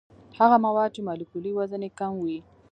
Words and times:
هغه 0.39 0.57
مواد 0.65 0.89
چې 0.95 1.01
مالیکولي 1.07 1.51
وزن 1.55 1.81
یې 1.85 1.91
کم 1.99 2.13
وي. 2.23 2.39